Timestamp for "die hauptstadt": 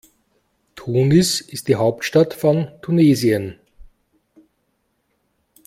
1.67-2.33